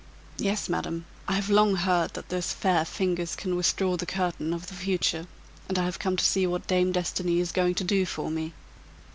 "Yes, 0.39 0.67
madam, 0.67 1.05
I 1.27 1.33
have 1.33 1.51
long 1.51 1.75
heard 1.75 2.15
that 2.15 2.29
those 2.29 2.53
fair 2.53 2.85
fingers 2.85 3.35
can 3.35 3.55
withdraw 3.55 3.97
the 3.97 4.07
curtain 4.07 4.51
of 4.51 4.65
the 4.65 4.73
future, 4.73 5.27
and 5.69 5.77
I 5.77 5.85
have 5.85 5.99
come 5.99 6.17
to 6.17 6.25
see 6.25 6.47
what 6.47 6.65
Dame 6.65 6.91
Destiny 6.91 7.39
is 7.39 7.51
going 7.51 7.75
to 7.75 7.83
do 7.83 8.07
for 8.07 8.31
me." 8.31 8.53